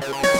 Bye. 0.00 0.33